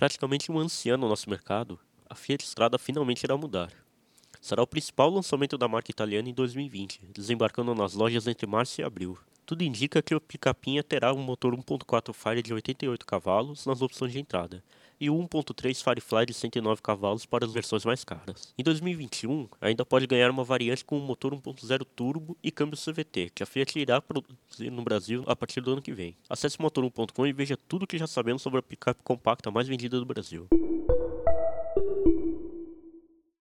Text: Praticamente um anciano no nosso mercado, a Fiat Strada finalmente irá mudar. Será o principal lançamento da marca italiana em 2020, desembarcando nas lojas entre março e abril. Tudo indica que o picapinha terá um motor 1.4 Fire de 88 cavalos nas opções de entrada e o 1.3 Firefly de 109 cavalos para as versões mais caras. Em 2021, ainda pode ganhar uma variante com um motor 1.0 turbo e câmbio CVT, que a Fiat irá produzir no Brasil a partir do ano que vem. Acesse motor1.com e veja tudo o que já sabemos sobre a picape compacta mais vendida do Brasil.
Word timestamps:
Praticamente 0.00 0.50
um 0.50 0.58
anciano 0.58 1.02
no 1.02 1.10
nosso 1.10 1.28
mercado, 1.28 1.78
a 2.08 2.14
Fiat 2.14 2.42
Strada 2.42 2.78
finalmente 2.78 3.22
irá 3.22 3.36
mudar. 3.36 3.70
Será 4.40 4.62
o 4.62 4.66
principal 4.66 5.10
lançamento 5.10 5.58
da 5.58 5.68
marca 5.68 5.90
italiana 5.90 6.26
em 6.26 6.32
2020, 6.32 7.02
desembarcando 7.12 7.74
nas 7.74 7.92
lojas 7.92 8.26
entre 8.26 8.46
março 8.46 8.80
e 8.80 8.82
abril. 8.82 9.18
Tudo 9.50 9.64
indica 9.64 10.00
que 10.00 10.14
o 10.14 10.20
picapinha 10.20 10.80
terá 10.80 11.12
um 11.12 11.18
motor 11.18 11.56
1.4 11.56 12.14
Fire 12.14 12.40
de 12.40 12.54
88 12.54 13.04
cavalos 13.04 13.66
nas 13.66 13.82
opções 13.82 14.12
de 14.12 14.20
entrada 14.20 14.62
e 15.00 15.10
o 15.10 15.14
1.3 15.16 15.82
Firefly 15.82 16.26
de 16.26 16.34
109 16.34 16.80
cavalos 16.80 17.26
para 17.26 17.44
as 17.44 17.52
versões 17.52 17.84
mais 17.84 18.04
caras. 18.04 18.54
Em 18.56 18.62
2021, 18.62 19.48
ainda 19.60 19.84
pode 19.84 20.06
ganhar 20.06 20.30
uma 20.30 20.44
variante 20.44 20.84
com 20.84 20.96
um 20.96 21.04
motor 21.04 21.34
1.0 21.34 21.84
turbo 21.96 22.36
e 22.40 22.52
câmbio 22.52 22.78
CVT, 22.78 23.32
que 23.34 23.42
a 23.42 23.46
Fiat 23.46 23.76
irá 23.76 24.00
produzir 24.00 24.70
no 24.70 24.82
Brasil 24.82 25.24
a 25.26 25.34
partir 25.34 25.60
do 25.60 25.72
ano 25.72 25.82
que 25.82 25.92
vem. 25.92 26.16
Acesse 26.28 26.56
motor1.com 26.56 27.26
e 27.26 27.32
veja 27.32 27.56
tudo 27.56 27.82
o 27.82 27.86
que 27.88 27.98
já 27.98 28.06
sabemos 28.06 28.42
sobre 28.42 28.60
a 28.60 28.62
picape 28.62 29.02
compacta 29.02 29.50
mais 29.50 29.66
vendida 29.66 29.98
do 29.98 30.06
Brasil. 30.06 30.46